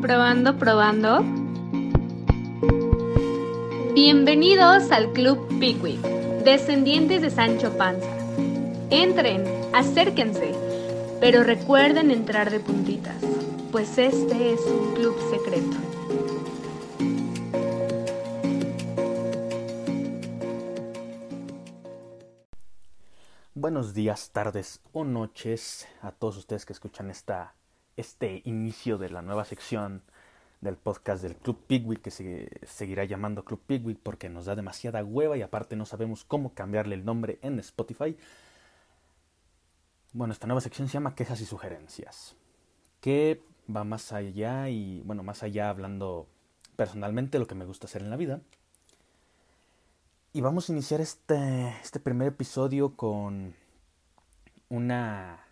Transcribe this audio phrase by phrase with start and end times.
[0.00, 1.24] Probando, probando.
[3.94, 6.00] Bienvenidos al Club Pickwick,
[6.44, 8.08] descendientes de Sancho Panza.
[8.90, 10.52] Entren, acérquense,
[11.20, 13.16] pero recuerden entrar de puntitas,
[13.70, 15.91] pues este es un club secreto.
[23.72, 27.54] Buenos días, tardes o noches a todos ustedes que escuchan esta
[27.96, 30.02] este inicio de la nueva sección
[30.60, 35.02] del podcast del Club Pigwick que se seguirá llamando Club Pigwick porque nos da demasiada
[35.02, 38.14] hueva y aparte no sabemos cómo cambiarle el nombre en Spotify.
[40.12, 42.36] Bueno, esta nueva sección se llama Quejas y Sugerencias,
[43.00, 43.40] que
[43.74, 46.28] va más allá y, bueno, más allá hablando
[46.76, 48.42] personalmente lo que me gusta hacer en la vida.
[50.34, 53.54] Y vamos a iniciar este, este primer episodio con
[54.72, 55.44] una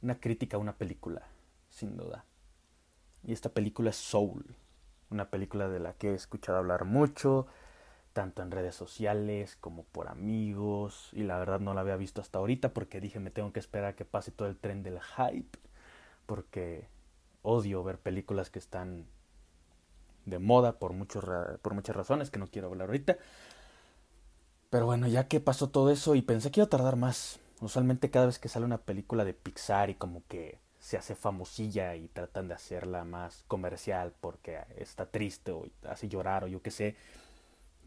[0.00, 1.26] una crítica a una película,
[1.68, 2.24] sin duda.
[3.22, 4.56] Y esta película es Soul,
[5.10, 7.46] una película de la que he escuchado hablar mucho,
[8.14, 12.38] tanto en redes sociales como por amigos, y la verdad no la había visto hasta
[12.38, 15.58] ahorita porque dije me tengo que esperar a que pase todo el tren del hype,
[16.24, 16.88] porque
[17.42, 19.04] odio ver películas que están
[20.24, 21.22] de moda por, muchos,
[21.60, 23.18] por muchas razones que no quiero hablar ahorita.
[24.70, 28.10] Pero bueno, ya que pasó todo eso y pensé que iba a tardar más, Usualmente
[28.10, 32.08] cada vez que sale una película de Pixar y como que se hace famosilla y
[32.08, 36.96] tratan de hacerla más comercial porque está triste o hace llorar o yo qué sé,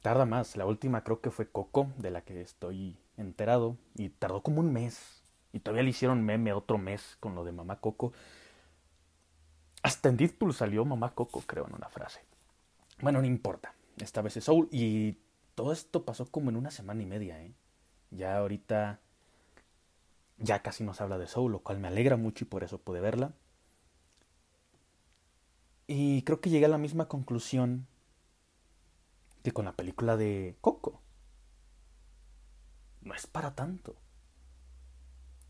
[0.04, 0.56] tarda más.
[0.56, 4.72] La última creo que fue Coco, de la que estoy enterado, y tardó como un
[4.72, 5.24] mes.
[5.52, 8.14] Y todavía le hicieron meme otro mes con lo de Mamá Coco.
[9.82, 12.22] Hasta en Deadpool salió Mamá Coco, creo, en una frase.
[13.02, 13.74] Bueno, no importa.
[13.98, 14.68] Esta vez es Soul.
[14.72, 15.18] Y
[15.56, 17.54] todo esto pasó como en una semana y media, ¿eh?
[18.12, 19.00] Ya ahorita
[20.44, 22.78] ya casi no se habla de Soul, lo cual me alegra mucho y por eso
[22.78, 23.34] pude verla.
[25.88, 27.88] Y creo que llegué a la misma conclusión
[29.42, 31.02] que con la película de Coco.
[33.02, 33.96] No es para tanto.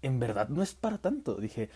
[0.01, 1.35] En verdad no es para tanto.
[1.35, 1.69] Dije,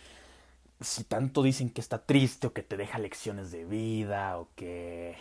[0.82, 5.16] si tanto dicen que está triste o que te deja lecciones de vida o que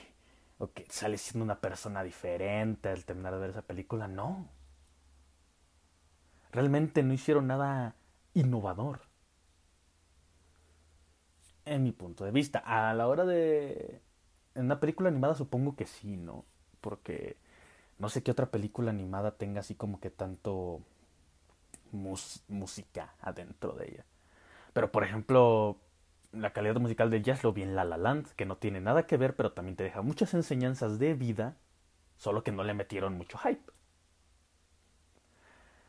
[0.59, 4.49] o que sales siendo una persona diferente al terminar de ver esa película, no.
[6.57, 7.97] Realmente no hicieron nada
[8.33, 9.03] innovador.
[11.67, 12.61] En mi punto de vista.
[12.61, 14.01] A la hora de...
[14.55, 16.47] En una película animada supongo que sí, ¿no?
[16.81, 17.37] Porque
[17.99, 20.81] no sé qué otra película animada tenga así como que tanto
[21.93, 24.07] música adentro de ella.
[24.73, 25.77] Pero por ejemplo,
[26.33, 29.07] la calidad musical de jazz lo vi en La La Land, que no tiene nada
[29.07, 31.59] que ver, pero también te deja muchas enseñanzas de vida,
[32.17, 33.76] solo que no le metieron mucho hype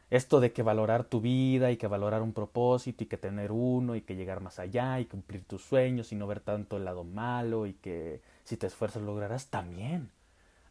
[0.09, 3.95] esto de que valorar tu vida y que valorar un propósito y que tener uno
[3.95, 7.03] y que llegar más allá y cumplir tus sueños y no ver tanto el lado
[7.03, 10.12] malo y que si te esfuerzas lograrás también.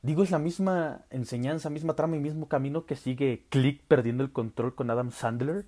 [0.03, 4.33] Digo, es la misma enseñanza, misma trama y mismo camino que sigue Click perdiendo el
[4.33, 5.67] control con Adam Sandler.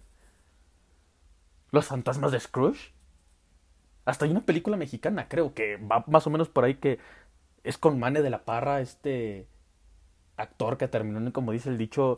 [1.71, 2.93] Los fantasmas de Scrooge.
[4.05, 6.99] Hasta hay una película mexicana, creo, que va más o menos por ahí que
[7.65, 9.47] es con Mane de la Parra, este
[10.39, 12.17] actor que terminó en, como dice el dicho,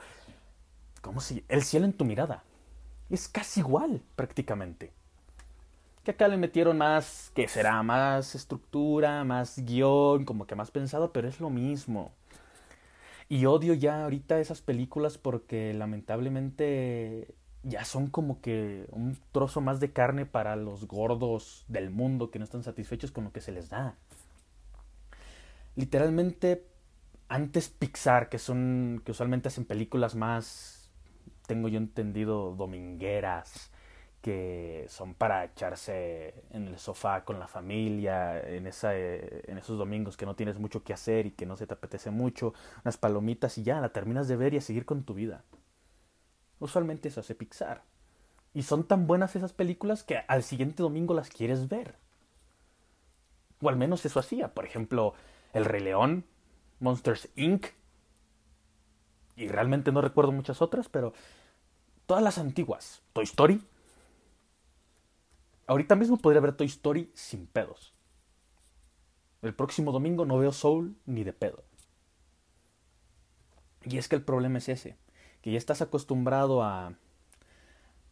[1.00, 1.44] ¿Cómo si?
[1.48, 2.44] El cielo en tu mirada.
[3.08, 4.92] Es casi igual, prácticamente.
[6.04, 11.12] Que acá le metieron más, que será más estructura, más guion, como que más pensado,
[11.12, 12.12] pero es lo mismo.
[13.28, 19.80] Y odio ya ahorita esas películas porque lamentablemente ya son como que un trozo más
[19.80, 23.52] de carne para los gordos del mundo que no están satisfechos con lo que se
[23.52, 23.94] les da.
[25.76, 26.66] Literalmente,
[27.28, 30.79] antes Pixar, que son, que usualmente hacen películas más
[31.50, 33.72] tengo yo entendido, domingueras
[34.22, 40.16] que son para echarse en el sofá con la familia, en, esa, en esos domingos
[40.16, 43.58] que no tienes mucho que hacer y que no se te apetece mucho, unas palomitas
[43.58, 45.42] y ya, la terminas de ver y a seguir con tu vida.
[46.60, 47.82] Usualmente eso hace Pixar.
[48.54, 51.96] Y son tan buenas esas películas que al siguiente domingo las quieres ver.
[53.60, 54.54] O al menos eso hacía.
[54.54, 55.14] Por ejemplo,
[55.53, 56.24] El Rey León,
[56.78, 57.66] Monsters Inc.
[59.34, 61.14] Y realmente no recuerdo muchas otras, pero
[62.10, 63.03] Todas las antiguas.
[63.12, 63.62] Toy Story.
[65.68, 67.95] Ahorita mismo podría ver Toy Story sin pedos.
[69.42, 71.62] El próximo domingo no veo Soul ni de pedo.
[73.84, 74.97] Y es que el problema es ese,
[75.41, 76.95] que ya estás acostumbrado a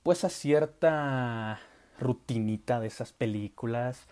[0.04, 1.58] pues a cierta
[1.98, 4.06] rutinita de esas películas.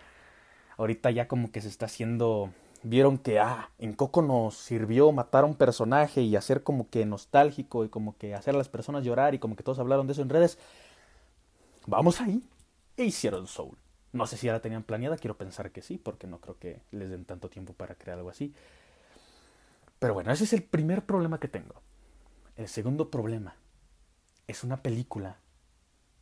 [0.79, 2.51] Ahorita ya como que se está haciendo
[2.89, 7.05] vieron que, ah, en Coco nos sirvió matar a un personaje y hacer como que
[7.05, 10.13] nostálgico y como que hacer a las personas llorar y como que todos hablaron de
[10.13, 10.59] eso en redes.
[11.87, 12.43] vamos ahí.
[12.97, 13.77] E hicieron Soul.
[14.13, 16.81] No sé si ya la tenían planeada, quiero pensar que sí, porque no creo que
[16.91, 18.55] les den tanto tiempo para crear algo así.
[19.99, 21.83] Pero bueno, ese es el primer problema que tengo.
[22.57, 23.57] El segundo problema
[24.47, 25.39] es una película,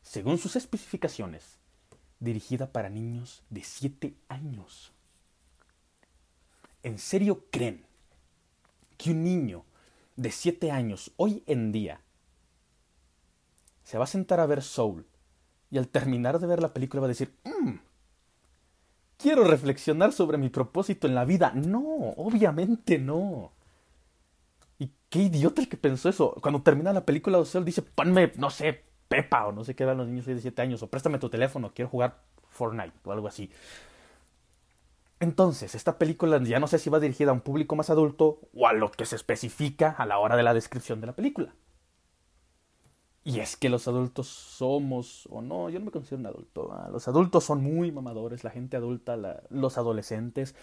[0.02, 1.58] según sus especificaciones,
[2.20, 4.93] dirigida para niños de 7 años.
[6.84, 7.84] ¿En serio creen
[8.98, 9.64] que un niño
[10.16, 12.02] de 7 años hoy en día
[13.82, 15.06] se va a sentar a ver Soul
[15.70, 17.78] y al terminar de ver la película va a decir, mmm,
[19.16, 21.52] quiero reflexionar sobre mi propósito en la vida?
[21.54, 21.80] No,
[22.16, 23.52] obviamente no.
[24.78, 26.36] Y qué idiota el que pensó eso.
[26.42, 29.96] Cuando termina la película, o dice, ponme, no sé, Pepa o no sé qué dan
[29.96, 33.50] los niños de 7 años, o préstame tu teléfono, quiero jugar Fortnite o algo así.
[35.24, 38.66] Entonces, esta película ya no sé si va dirigida a un público más adulto o
[38.66, 41.54] a lo que se especifica a la hora de la descripción de la película.
[43.24, 46.70] Y es que los adultos somos, o no, yo no me considero un adulto.
[46.92, 49.16] Los adultos son muy mamadores, la gente adulta,
[49.48, 50.54] los adolescentes.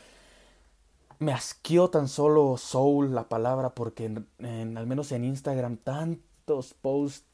[1.17, 4.13] Me asqueó tan solo soul la palabra porque
[4.43, 7.25] al menos en Instagram tantos posts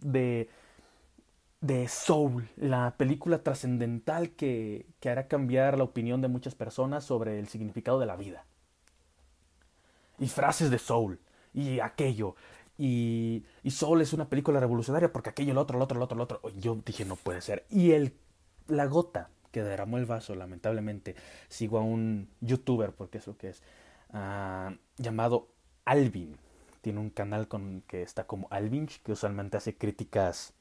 [0.00, 0.48] de
[1.62, 7.38] de Soul, la película trascendental que, que, hará cambiar la opinión de muchas personas sobre
[7.38, 8.44] el significado de la vida.
[10.18, 11.20] Y frases de Soul,
[11.54, 12.34] y aquello,
[12.76, 16.16] y, y Soul es una película revolucionaria porque aquello, el otro, el otro, el otro,
[16.16, 16.40] el otro.
[16.58, 17.64] Yo dije, no puede ser.
[17.70, 18.12] Y el,
[18.66, 21.14] la gota que derramó el vaso, lamentablemente,
[21.48, 23.62] sigo a un youtuber, porque es lo que es,
[24.12, 25.48] uh, llamado
[25.84, 26.36] Alvin.
[26.80, 30.54] Tiene un canal con, que está como Alvin, que usualmente hace críticas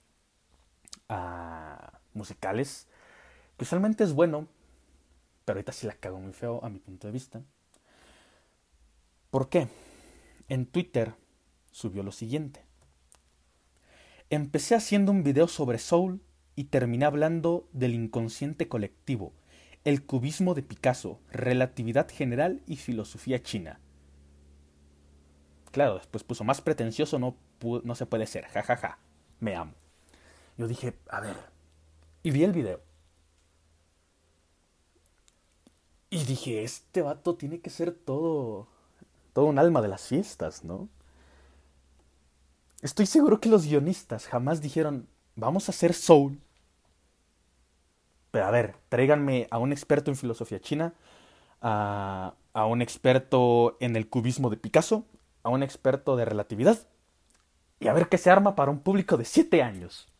[2.13, 2.87] musicales,
[3.57, 4.47] que usualmente es bueno,
[5.45, 7.41] pero ahorita sí la cago muy feo a mi punto de vista.
[9.29, 9.67] ¿Por qué?
[10.49, 11.13] En Twitter
[11.71, 12.63] subió lo siguiente.
[14.29, 16.21] Empecé haciendo un video sobre Soul
[16.55, 19.33] y terminé hablando del inconsciente colectivo,
[19.83, 23.79] el cubismo de Picasso, relatividad general y filosofía china.
[25.71, 27.35] Claro, después puso más pretencioso no,
[27.95, 28.99] se puede ser, jajaja, ja, ja.
[29.39, 29.73] me amo.
[30.57, 31.37] Yo dije, a ver,
[32.23, 32.81] y vi el video.
[36.09, 38.67] Y dije, este vato tiene que ser todo,
[39.33, 40.89] todo un alma de las fiestas, ¿no?
[42.81, 46.39] Estoy seguro que los guionistas jamás dijeron, vamos a hacer soul.
[48.31, 50.93] Pero a ver, tráiganme a un experto en filosofía china,
[51.61, 55.05] a, a un experto en el cubismo de Picasso,
[55.43, 56.77] a un experto de relatividad,
[57.79, 60.10] y a ver qué se arma para un público de 7 años.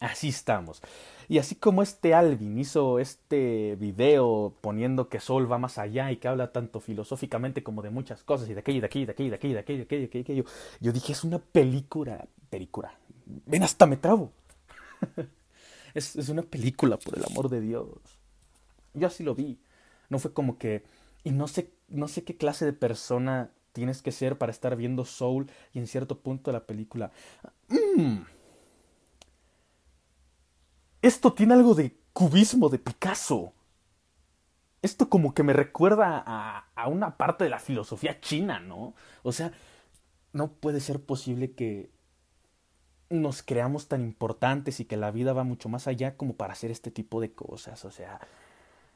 [0.00, 0.80] Así estamos.
[1.28, 6.16] Y así como este Alvin hizo este video poniendo que Sol va más allá y
[6.16, 9.30] que habla tanto filosóficamente como de muchas cosas y de aquello, de aquello, de aquello,
[9.30, 10.44] de aquello, de aquello, de aquello, de aquello,
[10.80, 12.94] yo dije, es una película, película.
[13.26, 14.32] Ven, hasta me trabo.
[15.94, 17.86] es, es una película, por el amor de Dios.
[18.94, 19.58] Yo así lo vi.
[20.08, 20.82] No fue como que...
[21.24, 25.04] Y no sé, no sé qué clase de persona tienes que ser para estar viendo
[25.04, 27.12] Soul y en cierto punto de la película.
[27.68, 28.39] Mmm
[31.02, 33.52] esto tiene algo de cubismo de Picasso.
[34.82, 38.94] Esto como que me recuerda a, a, una parte de la filosofía china, ¿no?
[39.22, 39.52] O sea,
[40.32, 41.90] no puede ser posible que
[43.10, 46.70] nos creamos tan importantes y que la vida va mucho más allá como para hacer
[46.70, 47.84] este tipo de cosas.
[47.84, 48.20] O sea,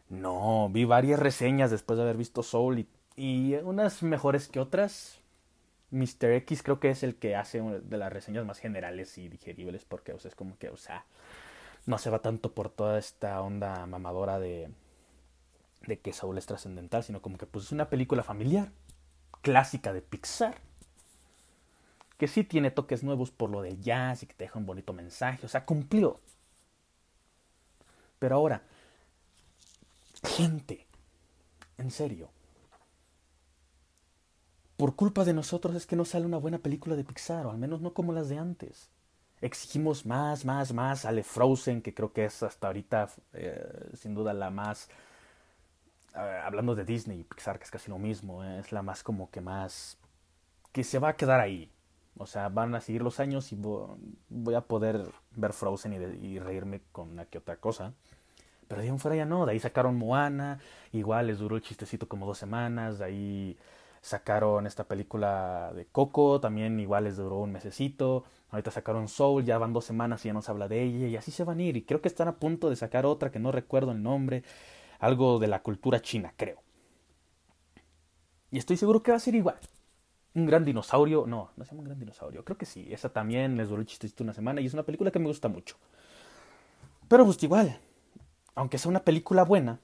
[0.09, 5.19] no, vi varias reseñas después de haber visto Soul y, y unas mejores que otras.
[5.91, 6.33] Mr.
[6.33, 10.13] X creo que es el que hace de las reseñas más generales y digeribles porque,
[10.13, 11.05] o sea, es como que, o sea,
[11.87, 14.71] no se va tanto por toda esta onda mamadora de,
[15.87, 18.73] de que Saúl es trascendental, sino como que pues es una película familiar,
[19.43, 20.61] clásica de Pixar,
[22.17, 24.93] que sí tiene toques nuevos por lo del jazz y que te deja un bonito
[24.93, 26.21] mensaje, o sea, cumplió.
[28.19, 28.63] Pero ahora,
[30.23, 30.87] gente,
[31.77, 32.31] en serio,
[34.77, 37.59] por culpa de nosotros es que no sale una buena película de Pixar, o al
[37.59, 38.89] menos no como las de antes
[39.45, 41.01] exigimos más, más, más.
[41.01, 44.89] Sale Frozen, que creo que es hasta ahorita eh, sin duda la más...
[46.15, 49.31] Hablando de Disney y Pixar, que es casi lo mismo, eh, es la más como
[49.31, 49.99] que más...
[50.73, 51.71] que se va a quedar ahí.
[52.17, 56.81] O sea, van a seguir los años y voy a poder ver Frozen y, reírme
[56.93, 57.93] con una que otra cosa.
[58.69, 60.61] Pero de ahí fuera ya no, de ahí sacaron Moana,
[60.93, 63.59] igual les duró el chistecito como dos semanas, de ahí
[64.01, 69.59] sacaron esta película de Coco, también igual les duró un mesecito, ahorita sacaron Soul, ya
[69.59, 71.63] van dos semanas y ya no se habla de ella, y así se van a
[71.63, 74.43] ir, y creo que están a punto de sacar otra que no recuerdo el nombre,
[74.99, 76.63] algo de la cultura china, creo.
[78.51, 79.57] Y estoy seguro que va a ser igual.
[80.35, 83.57] Un gran dinosaurio, no, no se llama un gran dinosaurio, creo que sí, esa también
[83.57, 85.77] les duró el chistecito una semana y es una película que me gusta mucho.
[87.09, 87.79] Pero pues igual,
[88.55, 89.81] aunque sea una película buena,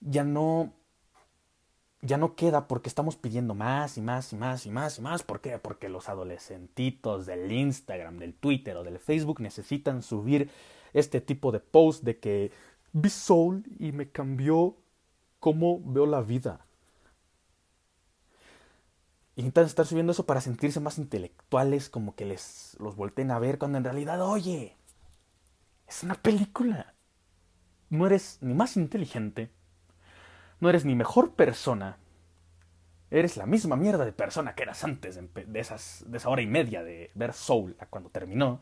[0.00, 0.72] ya no
[2.02, 5.22] ya no queda porque estamos pidiendo más y más y más y más y más.
[5.22, 5.58] ¿Por qué?
[5.58, 10.50] Porque los adolescentitos del Instagram, del Twitter o del Facebook necesitan subir
[10.92, 12.50] este tipo de post de que
[12.92, 14.76] vi Soul y me cambió
[15.38, 16.66] cómo veo la vida.
[19.36, 23.58] Intentan estar subiendo eso para sentirse más intelectuales, como que les los volteen a ver,
[23.58, 24.76] cuando en realidad, oye,
[25.88, 26.94] es una película.
[27.88, 29.50] No eres ni más inteligente,
[30.62, 31.98] no eres ni mejor persona.
[33.10, 37.10] Eres la misma mierda de persona que eras antes de, esa hora y media de
[37.16, 38.60] ver Soul a cuando terminó.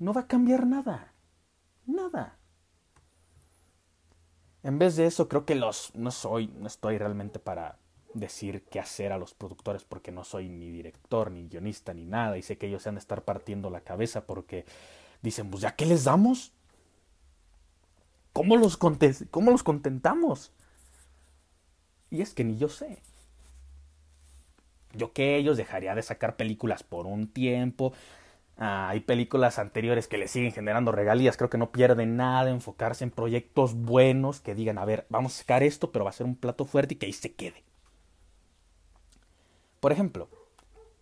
[0.00, 1.12] No va a cambiar nada.
[1.86, 2.36] Nada.
[4.64, 5.94] En vez de eso, creo que los.
[5.94, 6.48] No soy.
[6.48, 7.78] No estoy realmente para
[8.12, 12.36] decir qué hacer a los productores porque no soy ni director, ni guionista, ni nada.
[12.36, 14.66] Y sé que ellos se han de estar partiendo la cabeza porque
[15.22, 16.52] dicen, pues ya qué les damos.
[18.38, 20.52] ¿Cómo los, ¿Cómo los contentamos?
[22.08, 23.02] Y es que ni yo sé.
[24.92, 27.92] Yo que ellos dejaría de sacar películas por un tiempo.
[28.56, 31.36] Ah, hay películas anteriores que le siguen generando regalías.
[31.36, 35.38] Creo que no pierden nada enfocarse en proyectos buenos que digan, a ver, vamos a
[35.38, 37.64] sacar esto, pero va a ser un plato fuerte y que ahí se quede.
[39.80, 40.28] Por ejemplo,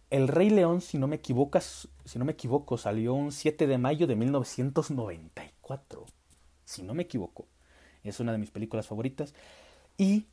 [0.09, 3.77] El Rey León, si no me equivoco, si no me equivoco, salió un 7 de
[3.77, 6.07] mayo de 1994
[6.67, 7.47] si no me equivoco.
[8.05, 9.33] Es una de mis películas favoritas.
[9.97, 10.27] Y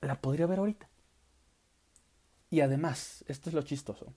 [0.00, 0.88] la podría ver ahorita.
[2.50, 4.12] Y además, esto es lo chistoso.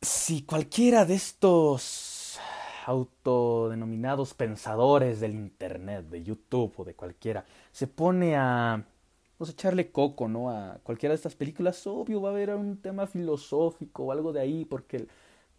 [0.00, 2.38] Si cualquiera de estos
[2.86, 8.86] autodenominados pensadores del Internet, de YouTube o de cualquiera, se pone a
[9.36, 10.50] pues, echarle coco, ¿no?
[10.50, 14.40] A cualquiera de estas películas, obvio va a haber un tema filosófico o algo de
[14.40, 15.06] ahí, porque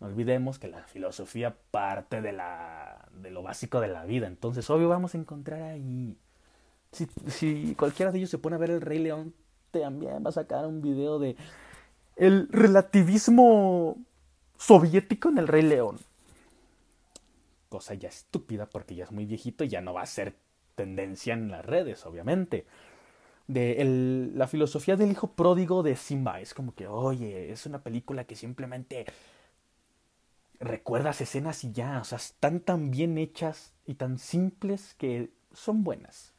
[0.02, 4.26] no olvidemos que la filosofía parte de, la, de lo básico de la vida.
[4.26, 6.18] Entonces, obvio, vamos a encontrar ahí.
[7.28, 9.36] Si, cualquiera de ellos se pone a ver el Rey León,
[9.70, 11.38] también va a sacar un video de
[12.16, 13.96] el relativismo
[14.58, 16.00] soviético en el Rey León.
[17.70, 20.36] Cosa ya estúpida porque ya es muy viejito y ya no va a ser
[20.74, 22.66] tendencia en las redes, obviamente.
[23.48, 26.42] De el, la filosofía del hijo pródigo de Simba.
[26.42, 29.06] Es como que, oye, es una película que simplemente
[30.62, 35.84] recuerdas escenas y ya, o sea, están tan bien hechas y tan simples que son
[35.84, 36.34] buenas.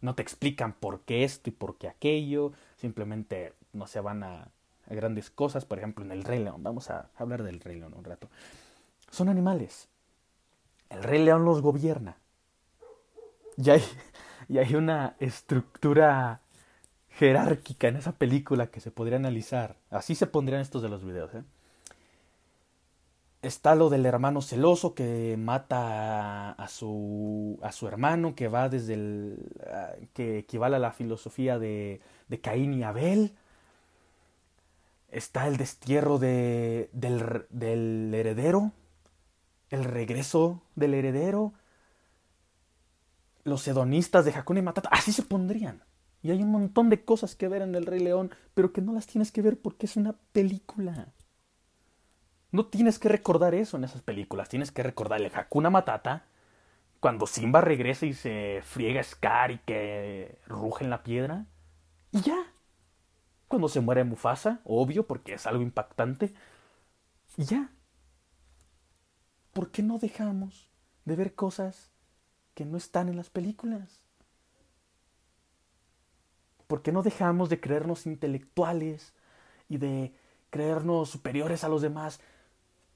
[0.00, 4.48] No te explican por qué esto y por qué aquello, simplemente no se van a,
[4.86, 8.04] grandes cosas, por ejemplo en el Rey León, vamos a hablar del Rey León un
[8.04, 8.28] rato.
[9.10, 9.88] Son animales.
[10.90, 12.16] El Rey León los gobierna.
[13.56, 13.82] Y hay,
[14.48, 16.40] y hay una estructura
[17.10, 19.76] jerárquica en esa película que se podría analizar.
[19.90, 21.44] Así se pondrían estos de los videos, ¿eh?
[23.46, 28.94] Está lo del hermano celoso que mata a, su, a su hermano, que va desde
[28.94, 29.52] el.
[30.12, 33.34] que equivale a la filosofía de, de Caín y Abel.
[35.10, 38.72] Está el destierro de, del, del heredero,
[39.70, 41.52] el regreso del heredero,
[43.44, 45.84] los hedonistas de Hakuna y Matata, así se pondrían.
[46.22, 48.92] Y hay un montón de cosas que ver en El Rey León, pero que no
[48.92, 51.12] las tienes que ver porque es una película.
[52.54, 54.48] No tienes que recordar eso en esas películas.
[54.48, 56.24] Tienes que recordar el Hakuna Matata.
[57.00, 61.46] Cuando Simba regresa y se friega Scar y que ruge en la piedra.
[62.12, 62.46] Y ya.
[63.48, 66.32] Cuando se muere Mufasa, obvio, porque es algo impactante.
[67.36, 67.70] Y ya.
[69.52, 70.70] ¿Por qué no dejamos
[71.06, 71.90] de ver cosas
[72.54, 74.00] que no están en las películas?
[76.68, 79.12] ¿Por qué no dejamos de creernos intelectuales
[79.68, 80.14] y de
[80.50, 82.20] creernos superiores a los demás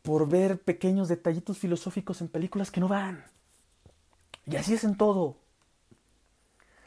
[0.09, 3.27] por ver pequeños detallitos filosóficos en películas que no van.
[4.47, 5.37] Y así es en todo.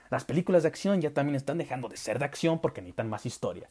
[0.10, 3.28] Las películas de acción ya también están dejando de ser de acción porque necesitan más
[3.28, 3.70] historia.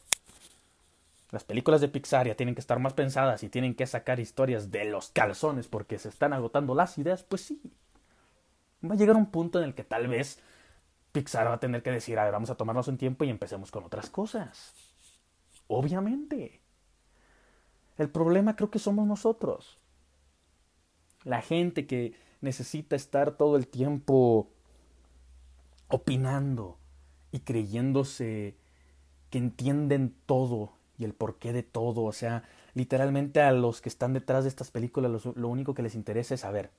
[1.31, 4.71] Las películas de Pixar ya tienen que estar más pensadas y tienen que sacar historias
[4.71, 7.61] de los calzones porque se están agotando las ideas, pues sí.
[8.89, 10.39] Va a llegar un punto en el que tal vez
[11.11, 13.69] Pixar va a tener que decir, a ver, vamos a tomarnos un tiempo y empecemos
[13.69, 14.73] con otras cosas.
[15.67, 16.60] Obviamente.
[18.01, 19.77] El problema creo que somos nosotros.
[21.23, 24.49] La gente que necesita estar todo el tiempo
[25.87, 26.79] opinando
[27.31, 28.55] y creyéndose
[29.29, 32.01] que entienden todo y el porqué de todo.
[32.01, 32.43] O sea,
[32.73, 36.41] literalmente a los que están detrás de estas películas lo, único que les interesa es
[36.41, 36.71] saber.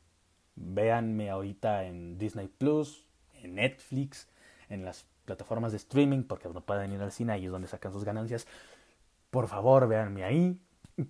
[0.56, 4.26] Véanme ahorita en Disney Plus, en Netflix,
[4.68, 7.92] en las plataformas de streaming, porque no pueden ir al cine, ahí es donde sacan
[7.92, 8.48] sus ganancias.
[9.30, 10.58] Por favor, véanme ahí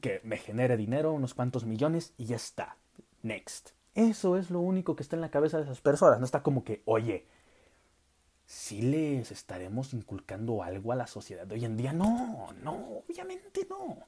[0.00, 2.76] que me genere dinero, unos cuantos millones y ya está.
[3.22, 3.70] Next.
[3.94, 6.18] Eso es lo único que está en la cabeza de esas personas.
[6.18, 7.26] No está como que, oye,
[8.46, 11.92] si les estaremos inculcando algo a la sociedad de hoy en día.
[11.92, 13.98] No, no, obviamente no.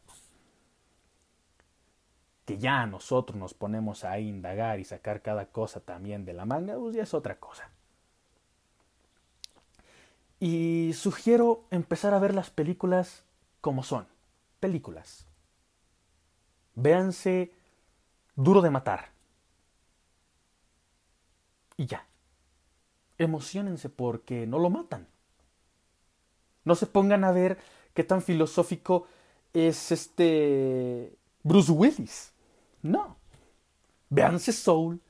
[2.44, 6.76] Que ya nosotros nos ponemos a indagar y sacar cada cosa también de la manga,
[6.76, 7.70] pues ya es otra cosa.
[10.40, 13.24] Y sugiero empezar a ver las películas
[13.60, 14.06] como son.
[14.60, 15.26] Películas.
[16.74, 17.52] Véanse
[18.36, 19.12] Duro de Matar.
[21.76, 22.06] Y ya
[23.18, 25.06] emocionense porque no lo matan.
[26.64, 27.58] No se pongan a ver
[27.92, 29.06] qué tan filosófico
[29.52, 32.32] es este Bruce Willis.
[32.82, 33.16] No.
[34.10, 35.00] Véanse Soul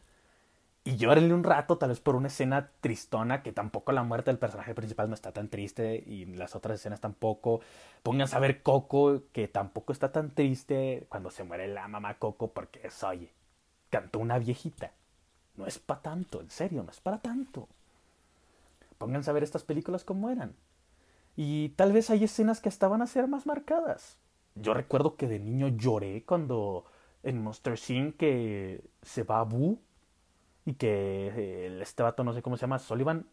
[0.87, 4.39] y llórenle un rato, tal vez por una escena tristona, que tampoco la muerte del
[4.39, 7.61] personaje principal no está tan triste y las otras escenas tampoco.
[8.03, 12.49] Pónganse a ver Coco, que tampoco está tan triste cuando se muere la mamá Coco
[12.49, 13.31] porque es, oye,
[13.89, 14.93] cantó una viejita.
[15.57, 17.67] No es para tanto, en serio, no es para tanto.
[18.99, 20.55] Pónganse a ver estas películas como eran.
[21.35, 24.19] Y tal vez hay escenas que hasta van a ser más marcadas.
[24.55, 26.85] Yo recuerdo que de niño lloré cuando
[27.23, 28.19] en Monster Inc.
[28.19, 29.79] que se va a Boo
[30.65, 33.27] y que el, este vato, no sé cómo se llama, Sullivan,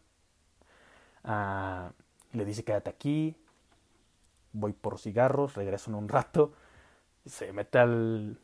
[1.24, 1.92] ah,
[2.32, 3.36] le dice quédate aquí,
[4.52, 6.52] voy por cigarros, regreso en un rato,
[7.26, 8.38] se mete al,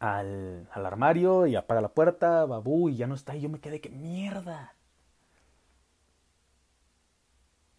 [0.00, 3.80] al, armario y apaga la puerta, Boo y ya no está y yo me quedé
[3.80, 4.74] que mierda.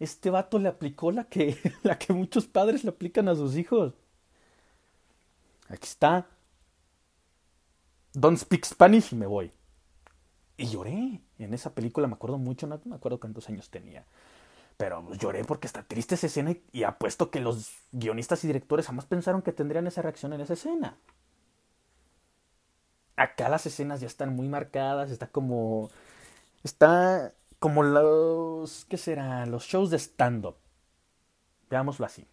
[0.00, 3.94] Este vato le aplicó la que, la que muchos padres le aplican a sus hijos.
[5.68, 6.26] Aquí está.
[8.14, 9.50] Don't speak Spanish y me voy.
[10.56, 11.20] Y lloré.
[11.38, 14.06] En esa película me acuerdo mucho, no me acuerdo cuántos años tenía.
[14.76, 19.06] Pero lloré porque está triste esa escena y apuesto que los guionistas y directores jamás
[19.06, 20.96] pensaron que tendrían esa reacción en esa escena.
[23.16, 25.90] Acá las escenas ya están muy marcadas, está como...
[26.62, 29.44] Está como los, ¿qué será?
[29.46, 30.56] Los shows de stand-up.
[31.68, 32.26] Veámoslo así.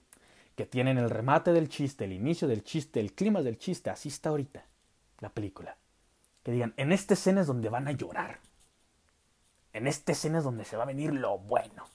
[0.55, 3.89] Que tienen el remate del chiste, el inicio del chiste, el clima del chiste.
[3.89, 4.65] Así está ahorita
[5.21, 5.77] la película.
[6.43, 8.39] Que digan, en esta escena es donde van a llorar.
[9.71, 11.85] En esta escena es donde se va a venir lo bueno.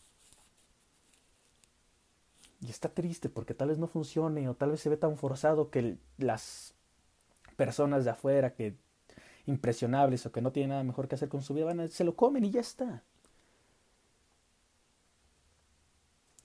[2.60, 5.70] Y está triste porque tal vez no funcione o tal vez se ve tan forzado
[5.70, 6.74] que las
[7.56, 8.76] personas de afuera que
[9.44, 12.04] impresionables o que no tienen nada mejor que hacer con su vida van a, se
[12.04, 13.04] lo comen y ya está.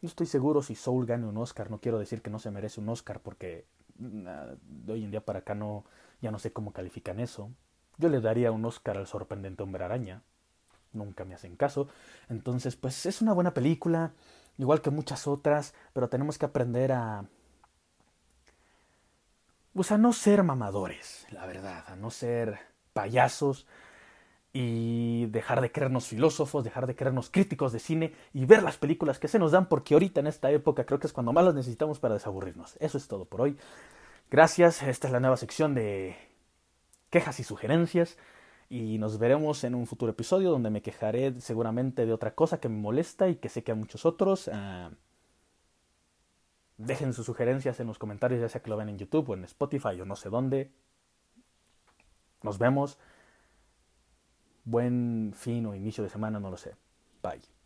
[0.01, 1.69] No estoy seguro si Soul gane un Oscar.
[1.69, 3.65] No quiero decir que no se merece un Oscar porque
[3.97, 5.85] de hoy en día para acá no,
[6.21, 7.51] ya no sé cómo califican eso.
[7.97, 10.21] Yo le daría un Oscar al sorprendente hombre araña.
[10.93, 11.87] Nunca me hacen caso.
[12.29, 14.13] Entonces, pues es una buena película,
[14.57, 17.25] igual que muchas otras, pero tenemos que aprender a...
[19.73, 22.59] Pues a no ser mamadores, la verdad, a no ser
[22.91, 23.67] payasos,
[24.53, 29.17] y dejar de creernos filósofos, dejar de creernos críticos de cine y ver las películas
[29.17, 31.55] que se nos dan porque ahorita en esta época creo que es cuando más las
[31.55, 32.75] necesitamos para desaburrirnos.
[32.79, 33.57] Eso es todo por hoy.
[34.31, 36.15] Gracias, esta es la nueva sección de
[37.09, 38.17] quejas y sugerencias
[38.69, 42.69] y nos veremos en un futuro episodio donde me quejaré seguramente de otra cosa que
[42.69, 44.49] me molesta y que sé que a muchos otros.
[44.53, 44.91] Ah,
[46.77, 49.43] dejen sus sugerencias en los comentarios, ya sea que lo ven en YouTube o en
[49.43, 50.71] Spotify o no sé dónde.
[52.41, 52.97] Nos vemos
[54.63, 56.73] buen fin o inicio de semana, no lo sé.
[57.21, 57.60] Bye.